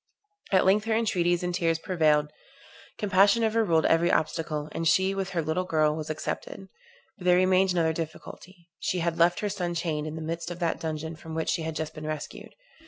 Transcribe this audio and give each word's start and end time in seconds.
At 0.51 0.65
length 0.65 0.85
her 0.85 0.95
entreaties 0.95 1.43
and 1.43 1.53
tears 1.53 1.77
prevailed; 1.77 2.31
compassion 2.97 3.43
overruled 3.43 3.85
every 3.85 4.11
obstacle; 4.11 4.67
and 4.71 4.87
she, 4.87 5.13
with 5.13 5.29
her 5.29 5.43
little 5.43 5.63
girl, 5.63 5.95
was 5.95 6.09
accepted. 6.09 6.69
But 7.19 7.25
there 7.25 7.37
remained 7.37 7.73
another 7.73 7.93
difficulty; 7.93 8.67
she 8.79 8.97
had 8.97 9.19
left 9.19 9.41
her 9.41 9.49
son 9.49 9.75
chained 9.75 10.07
in 10.07 10.15
the 10.15 10.21
midst 10.23 10.49
of 10.49 10.57
that 10.57 10.79
dungeon 10.79 11.15
from 11.15 11.35
which 11.35 11.49
she 11.49 11.61
had 11.61 11.75
just 11.75 11.93
been 11.93 12.07
rescued. 12.07 12.55